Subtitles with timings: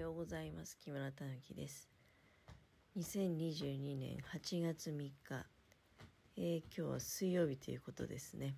[0.00, 0.78] ようございます。
[0.78, 1.86] 木村たぬきです。
[2.96, 5.12] 2022年8月3日、
[6.38, 8.56] えー今日は水曜日ということですね。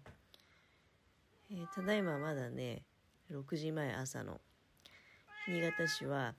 [1.51, 2.85] えーただいままだね、
[3.29, 4.41] 6時前朝の
[5.49, 6.37] 新潟市は、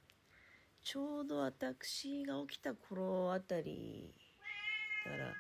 [0.86, 4.16] ちょうど私が起きた頃あたり、
[5.04, 5.34] だから、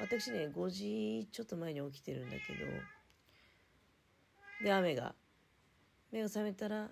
[0.00, 2.66] 私ね、5時ちょっと前に起きてるんだけど、
[4.64, 5.14] で、雨が、
[6.10, 6.90] 目が覚めたら、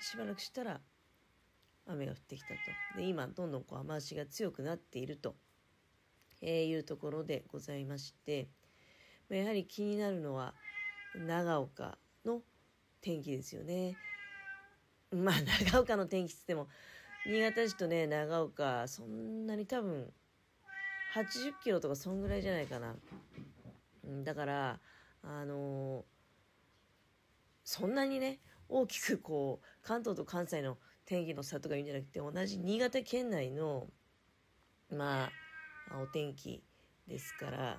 [0.00, 0.80] しばらくしたら
[1.86, 2.54] 雨が降ってきたと。
[2.96, 5.36] で、今、どんどんこう雨足が強くなっていると、
[6.40, 8.48] えーいうところでございまして、
[9.28, 10.54] まあやはり気になるのは
[11.14, 12.42] 長岡の
[13.00, 13.96] 天気ですよね。
[15.10, 15.34] まあ、
[15.70, 16.68] 長岡の天気っつっても、
[17.26, 20.12] 新潟市とね、長岡、そんなに多分、
[21.14, 22.96] 80キロとかそんぐらいじゃないかな。
[24.24, 24.80] だから、
[25.22, 26.14] あのー
[27.64, 30.76] そんなにね、大きくこう、関東と関西の
[31.06, 33.86] 天気の差とか言うんじゃなくて、同じ新潟県内の、
[34.90, 35.30] ま
[35.90, 36.62] あ、お天気
[37.06, 37.78] ですから、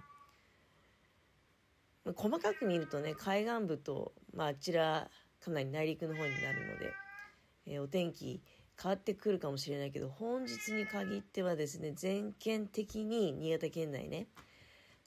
[2.15, 6.93] 細かく見るとね、海岸部と、まあ、あちら、かなり内陸の方になるので、
[7.67, 8.43] えーお天気
[8.81, 14.27] 変わってくるかもしれないけど、本日に限ってはですね、全県的に新潟県内ね、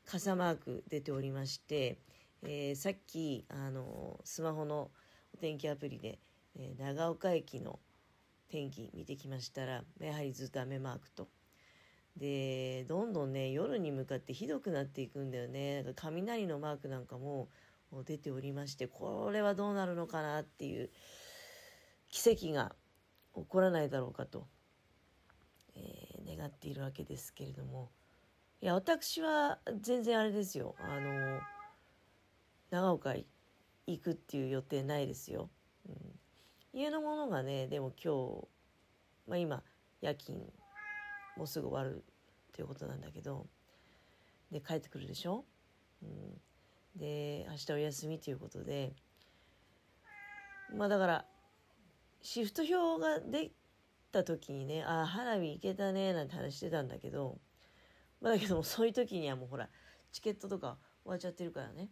[0.06, 1.98] 傘マーク出ておりまして、
[2.42, 4.90] えーさっき、あのスマホの
[5.34, 6.18] お天気アプリで、
[6.56, 7.78] えー長岡駅の
[8.50, 11.28] 天気見てきましたら、やはりずっと雨マークと。
[12.16, 15.82] で、どんどんね、夜に向かってひどくなっていくんだよね。
[15.82, 17.48] なんか雷のマークなんかも
[18.04, 20.90] 出ておりまして、これはどうなるのかなっていう
[22.08, 22.74] 奇跡が
[23.34, 24.46] 起こらないだろうかと、
[25.74, 27.90] えー願っているわけですけれども。
[28.60, 30.74] いや、私は全然あれですよ。
[30.78, 31.40] あの、
[32.70, 33.14] 長岡
[33.86, 35.50] 行くっていう予定ないですよ。
[35.88, 35.94] うん、
[36.78, 38.48] 家のものがね、でも今日、
[39.26, 39.62] まあ今、
[40.00, 40.38] 夜勤、
[41.36, 42.04] もうすぐ終わる
[42.50, 43.48] っていうことなんだけど、
[44.52, 45.44] で、帰ってくるでしょ、
[46.04, 46.40] うん、
[46.94, 48.92] で、明日お休みということで、
[50.72, 51.24] まあだから、
[52.22, 53.52] シフト表ができ
[54.12, 57.40] た時にね、ああ、花火行けたね、なんて話してたんだけど、
[58.20, 59.68] まあだけどもそういう時にはもうほら、
[60.12, 61.90] チケットとか終わっちゃってるからね。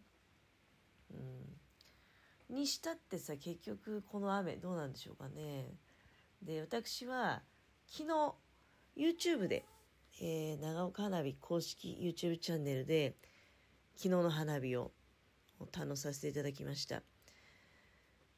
[1.11, 1.66] うん。
[2.49, 5.75] にしたってさ、結局この雨どうなんでしょうかね。
[6.41, 7.41] で、私は
[7.87, 8.33] 昨日
[8.95, 9.65] YouTube で、
[10.21, 13.15] えー長岡花火公式 YouTube チャンネルで
[13.95, 14.91] 昨日の花火を
[15.71, 17.01] 堪能させていただきました。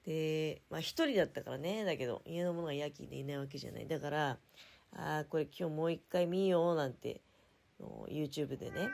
[0.06, 3.88] で、まあ一人だったからね、だけど家の者が夜勤でいないわけじゃない。
[3.88, 4.38] だから、
[4.96, 7.22] ああ、これ今日もう一回見ようなんて、
[7.80, 8.90] YouTube でね。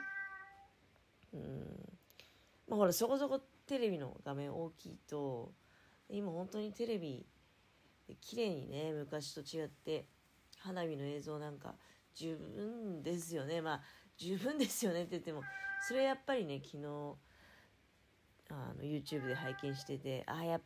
[1.32, 1.98] うん。
[2.68, 5.52] まあほら、そこそこテレビの画面大きいと、
[6.08, 7.26] 今本当にテレビ
[8.20, 10.06] 綺麗にね、昔と違って、
[10.58, 11.74] 花火の映像なんか
[12.14, 13.60] 十分ですよね。
[13.60, 13.82] まあ、
[14.16, 15.42] 十分ですよねって言っても、
[15.86, 16.84] それやっぱりね、昨日、
[18.50, 20.62] あの、YouTube で拝見してて、ああ、やっ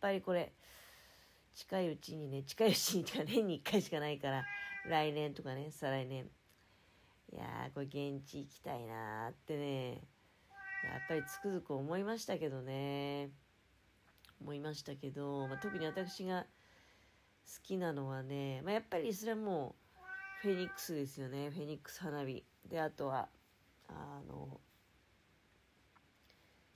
[0.00, 0.52] ぱりこれ、
[1.54, 4.44] 近いうちにね、近いうちに、とか年に1回しかないから、
[4.88, 6.30] 来年とかね、再来年。
[7.32, 10.02] いやー、これ現地行きたいなーってね、
[10.94, 13.30] やっぱりつくづく思いましたけどね。
[14.40, 16.46] 思いましたけど、まあ、特に私が好
[17.62, 20.02] きなのはね、まあ、やっぱりそれはもう、
[20.42, 21.50] フェニックスですよね。
[21.50, 22.44] フェニックス花火。
[22.68, 23.28] で、あとは、
[23.88, 24.60] あの、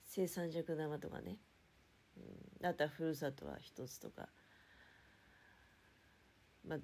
[0.05, 1.37] 生産尺玉とかね。
[2.17, 4.27] うん、あとはふるさとは一つとか。
[6.67, 6.79] まあ、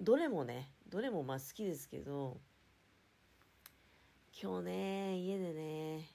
[0.00, 2.40] どれもね、どれもまあ好きですけど、
[4.42, 6.08] 今日ね、家でね、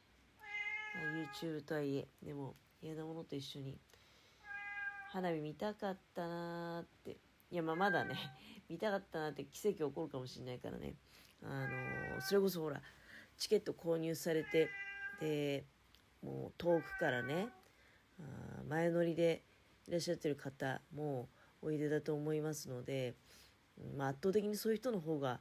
[1.02, 3.78] YouTube とはいえ、でも家のものと一緒に
[5.12, 7.18] 花火見たかったなーって。
[7.50, 8.16] いや、まあまだね、
[8.70, 10.96] 見たかったなって奇跡起こるかもしれないからね。
[11.42, 12.82] あのーそれこそほら、
[13.38, 14.70] チケット購入されて、
[15.20, 15.66] で、
[16.22, 17.50] もう遠くからね、
[18.20, 19.44] あ前乗りで
[19.88, 21.30] いらっしゃってる方も
[21.62, 23.16] おいでだと思いますので、
[23.96, 25.40] まあ、圧倒的にそういう人の方が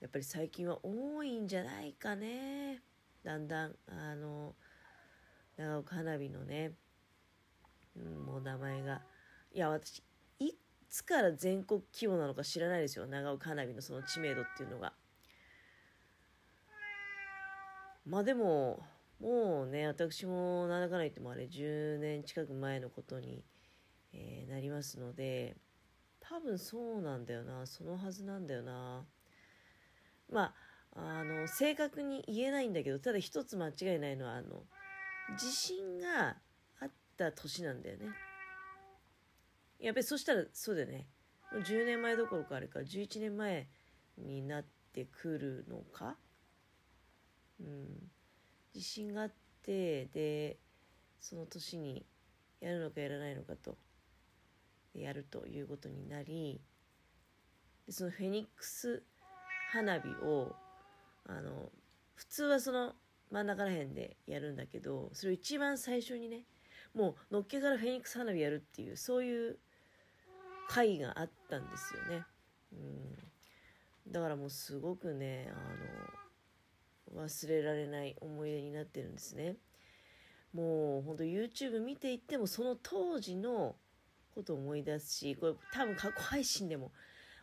[0.00, 2.82] やっぱり最近は多いんじゃないかね
[3.22, 4.56] だんだんあの
[5.56, 6.72] 長岡花火のね、
[7.96, 9.02] うん、もう名前が。
[9.54, 10.02] いや私
[10.38, 10.52] い
[10.88, 13.06] つから全国規模なのか知らないですよ。
[13.06, 14.92] 長岡花火のその知名度っていうのが。
[18.04, 18.82] まあでも
[19.20, 23.44] もうね私もなんだかんだ言ってもあれ10年近く前のことに、
[24.12, 25.56] えーなりますので
[26.20, 29.04] 多分そうなんだよなそのはずなんだよな。
[30.30, 30.54] まあ
[30.94, 34.64] あの正確に言えないんだけどただ一つ間違いないのはあの
[35.38, 36.36] 地震が
[36.80, 38.06] あった年なんだよね。
[39.78, 41.06] やっぱりそしたらそうだよね。
[41.52, 43.68] もう10年前どころかあれか11年前
[44.16, 46.16] になってくるのか。
[47.60, 48.10] うん。
[48.74, 49.32] 自信があっ
[49.62, 50.58] てで
[51.20, 52.06] その年に
[52.60, 53.76] やるのかやらないのかと。
[54.94, 56.60] やるということになり
[57.86, 59.02] でそのフェニックス
[59.70, 60.54] 花火を
[61.26, 61.70] あの
[62.14, 62.92] 普通はその
[63.32, 66.44] 真ん中ら辺でやるんだけどそれを一番最初にね
[66.94, 69.58] もうのっけからフェニックス花火やるっていうそういう
[70.68, 72.24] 会があったんですよね。
[72.72, 75.50] うん、だからもうすごくね
[77.14, 79.56] あの忘れられない思い出になってるんですね。
[80.52, 83.74] もうほんと YouTube 見ていってもその当時の
[84.34, 86.92] ことを思い出すしこれ多分過去配信でも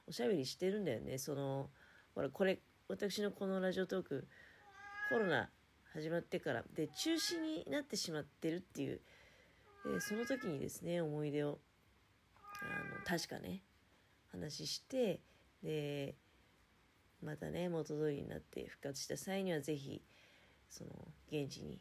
[0.08, 1.70] おしゃべりしてるんだよねその
[2.14, 4.28] ほらこれ私のこのラジオトーク
[5.10, 5.50] コロナ
[5.94, 6.64] 始まってから。
[6.76, 9.02] で中止になってしまってるっていう、
[9.86, 11.60] えー、その時にですね思い出を
[12.62, 13.64] あの確かね
[14.32, 15.22] 話して
[15.64, 16.16] で
[17.24, 20.02] またね元通りになって復活した際には是非
[20.70, 20.92] その
[21.32, 21.80] 現地に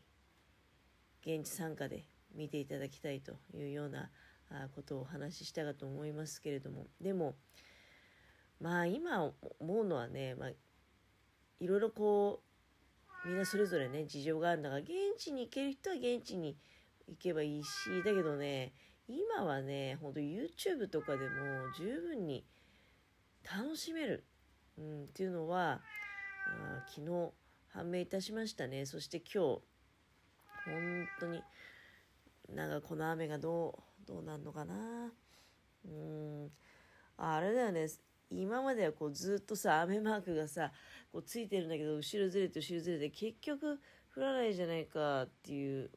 [1.22, 4.10] 現地参加で見ていただきたいというような
[4.74, 6.86] ことをお話ししたかと思いますけれども。
[7.00, 7.36] でも
[8.60, 10.48] まあ今思うのはね、まあ、
[11.60, 12.47] いろいろこう
[13.24, 16.56] みんなそれぞれね事情があるんだから現地に行ける人は現地に
[17.08, 17.70] 行けばいいし
[18.04, 18.72] だけどね
[19.08, 21.24] 今はねほんと YouTube とかでも
[21.76, 22.44] 十分に
[23.44, 24.24] 楽しめる、
[24.78, 25.80] うん、っていうのは
[26.48, 27.32] あ昨日
[27.72, 28.86] 判明いたしましたね。
[28.86, 29.60] そして今日
[30.64, 31.42] 本当に
[32.54, 34.74] なんかこの雨がどうどうなんのかな。
[35.84, 36.50] うん
[37.16, 37.86] あれだよね。
[38.30, 40.72] 今まではこうずっとさ雨マークがさ
[41.12, 43.80] こうついてるんだけど後ろずれて後ろずれて結局
[44.14, 45.90] 降らないじゃないかっていう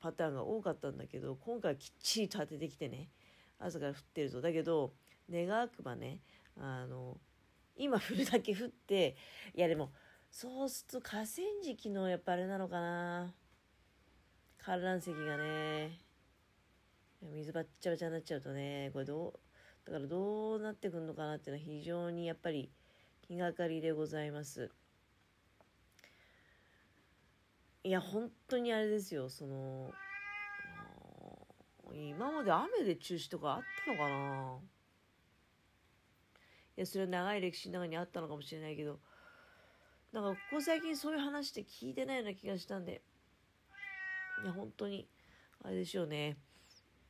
[0.00, 3.08] パターンが多かったんだけど今回きっちりと当ててきてね。
[3.58, 4.92] 朝から降ってるとだけど
[5.30, 6.18] 願わくばね
[6.58, 7.16] あの
[7.76, 9.16] 今降るだけ降って
[9.54, 9.92] いやでも
[10.30, 11.28] そうすると河川
[11.62, 13.34] 敷のやっぱあれなのかな。
[14.58, 15.98] 観覧席がね
[17.20, 19.32] 水ばっちゃばちゃになっちゃうとねこれどう
[19.84, 22.70] だからどうなってくるのかなっていうのは非常にやっぱり
[23.26, 24.70] 気がかりでございます。
[27.84, 29.28] いや本当にあれですよ。
[29.28, 29.90] その
[31.92, 34.58] 今まで雨で中止とかあったのかな？
[36.76, 38.98] いやそれは長い歴史の中にあったのかもしれないけど
[40.12, 43.02] なんかここ最近そういう話って聞いてないような気がしたんで。
[44.44, 45.08] いや本当に
[45.62, 46.36] あれでしょうね。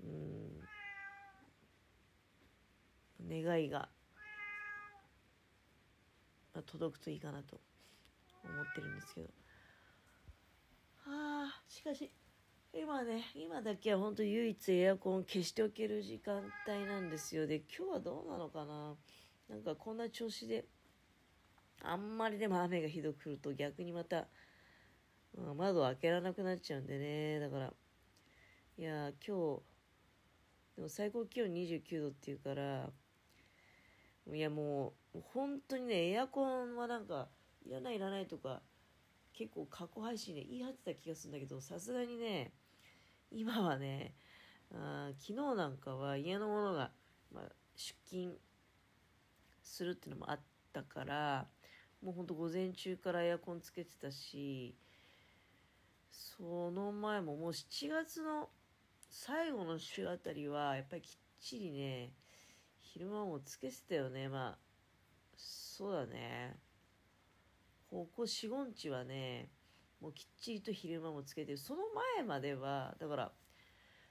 [0.02, 0.71] うん。
[3.28, 3.88] 願いが
[6.66, 7.60] 届くといいかなと
[8.44, 9.28] 思ってるんですけど。
[11.06, 12.10] あしかし
[12.72, 17.46] 今ね今だけは本当唯一エアコン消しておける時間帯なんですよ。
[17.46, 18.94] で今日はどうなのかな？
[19.48, 20.64] なんかこんな調子で
[21.82, 24.28] あんまりでも雨がひどく降ると逆にまた、
[25.36, 27.40] まあ、窓を開けられなくなっちゃうんでね。
[27.40, 27.72] だから
[28.78, 29.62] いや今日
[30.76, 32.88] でも最高気温29度っていうから
[34.30, 37.28] いやもう本当にねエアコンはなんか
[37.66, 38.62] いらないいらないとか
[39.32, 42.52] 結構過去配信で言い張ってた気がするんだけどさすがにね
[43.30, 44.14] 今はね
[44.72, 46.90] あ昨日なんかは家のものが、
[47.34, 47.44] まあ、
[47.76, 48.38] 出勤
[49.62, 50.40] するっていうのもあっ
[50.72, 51.46] たから
[52.02, 54.74] もうほんと午前中からエアコンつけてたし
[56.10, 58.48] その前ももう7月の
[59.08, 62.12] 最後の週あたりはやっぱりきっちりね
[62.94, 64.28] 昼間もつけてたよね。
[64.28, 64.58] まあ、
[65.34, 66.58] そうだね。
[67.88, 69.48] ここ4、5日はね、
[69.98, 71.58] もうきっちりと昼間もつけてる。
[71.58, 71.84] その
[72.16, 73.32] 前までは、だから、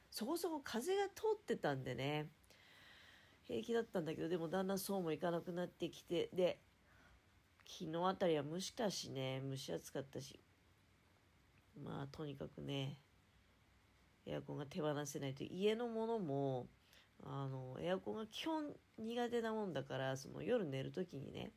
[0.10, 2.28] そこそこ風が通ってたんでね、
[3.44, 6.60] 平気だったんだけど、でもだんだんそうもいかなくなってきて、で、
[7.68, 10.40] 昨日あたりは蒸したしね、蒸し暑かったし、
[11.84, 12.98] まあ、とにかくね、
[14.26, 16.68] エアコンが手放せないと家のものも
[17.24, 18.66] あのエアコンが基本
[18.98, 21.52] 苦手なもんだからその夜寝る時にね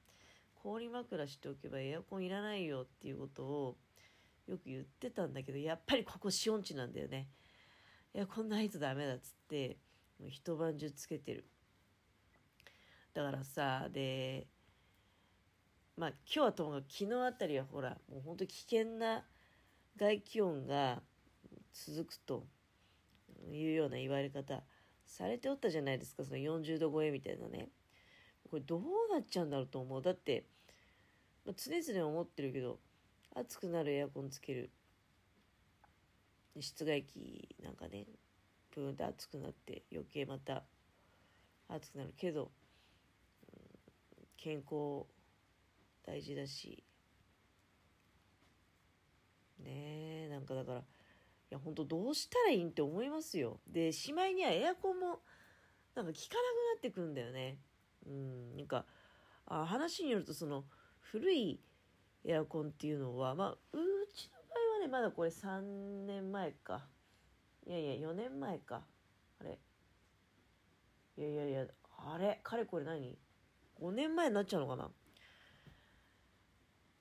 [0.62, 3.76] 氷枕しておけばエアコンいらないよっていうことを
[4.46, 7.28] よく言ってたんだけどやっぱりここ試音地なんだよね。
[8.14, 9.78] エアコンないとダメだっつって
[10.20, 11.46] もう一晩中つけてる。
[13.14, 14.46] だからさで
[15.96, 19.24] まあ今日はともかく昨日あたりはほらもうほんと危険な
[19.96, 21.02] 外気温が
[21.72, 22.46] 続くと
[23.50, 24.62] いうような言われ方。
[25.06, 27.68] されておったじゃないですかその40度超えみたいなね。
[28.50, 28.82] これどう
[29.12, 30.02] なっちゃうんだろうと思う。
[30.02, 30.46] だって、
[31.44, 32.78] まあ、常々思ってるけど
[33.34, 34.70] 暑くなるエアコンつける。
[36.60, 38.06] 室外機なんかね
[38.74, 40.62] ブーンと暑くなって余計また
[41.68, 42.50] 暑くなるけど、
[44.36, 45.06] 健康
[46.06, 46.84] 大事だし。
[49.58, 50.82] ねえなんかだから
[51.50, 53.60] いや本当どうしたらいいんって思いますよ。
[53.66, 55.20] でしまいにはエアコンも
[55.94, 56.12] なんか効かなくな
[56.78, 57.58] ってくんだよね。
[58.06, 58.84] うんなんか
[59.46, 60.64] あ話によるとその
[61.00, 61.60] 古い
[62.24, 63.56] エアコンっていうのはまあう
[64.14, 66.86] ちの場合はねまだこれ3年前か。
[67.66, 68.82] いやいや4年前か。
[69.40, 69.58] あれ。
[71.16, 71.66] いやいやいや
[71.98, 72.40] あれ？
[72.42, 73.16] かれこれ何
[73.80, 74.90] ？5年前になっちゃうのかな？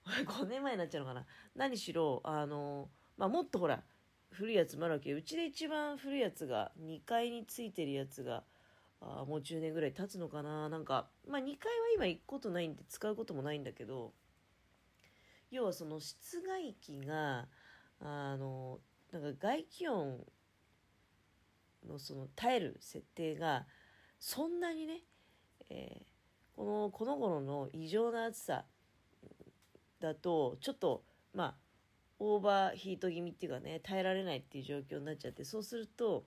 [0.25, 1.25] 5年前になっちゃうのかな？
[1.55, 3.83] 何しろ、あの、まあ、もっとほら、
[4.33, 8.43] 古いやつもあるわけうちで一番古いやつが、2階についてるやつが、
[9.01, 10.69] あもう10年ぐらい経つのかな。
[10.69, 14.13] なんか、まあ、2階は今行くことないんで使うこともないんだけど、
[15.51, 17.47] 要はその室外機が、
[17.99, 18.79] あの、
[19.11, 20.19] なんか外気温
[21.87, 23.65] のその耐える設定が、
[24.19, 25.01] そんなにね、
[25.69, 26.13] えー
[26.55, 28.65] このこの頃の異常な暑さ
[29.99, 31.55] だとちょっとまあ
[32.25, 36.23] オーバーヒート気味っていうかね耐えられないっていう状況になっちゃってそうすると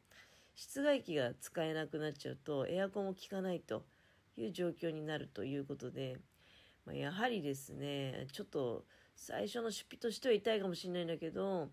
[0.54, 3.82] 室外機が使えなくなっちゃうとエアコンも効かないと
[4.36, 6.18] いう状況になるということで、
[6.84, 8.84] まあ、やはりですねちょっと
[9.14, 11.70] 最初の出費としては痛いかもしれないんだけど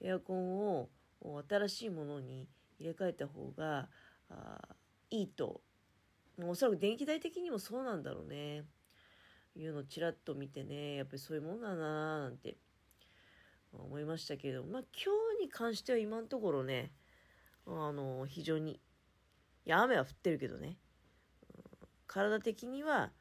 [0.00, 0.88] エアコンを
[1.46, 2.48] 新しいものに
[2.78, 3.88] 入れ替えた方が
[4.30, 4.58] あ
[5.10, 5.60] いいと
[6.42, 8.64] おそらく電気代的にもそうなんだろうね。
[9.56, 12.56] いうのをちらっと見てね、やっぱりそういうもんだなーなんて
[13.72, 16.92] 思いましたけど、まあ今日に関しては今のところね、
[17.66, 20.76] あの、非常に、いや、雨は降ってるけどね、
[22.06, 23.12] 体的には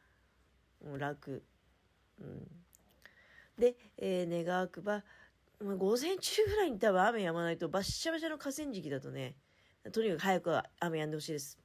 [0.97, 1.43] 楽。
[2.19, 2.47] うん、
[3.57, 5.03] で、えー、願わくば、
[5.61, 9.35] 午前中ぐらいに多分雨止まないと、バッシャバシャの河川敷だとね、
[9.91, 11.57] とにかく早く雨止んでほしいです。